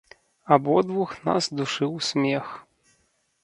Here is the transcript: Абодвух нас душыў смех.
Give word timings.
Абодвух 0.55 1.11
нас 1.29 1.51
душыў 1.59 1.93
смех. 2.11 2.53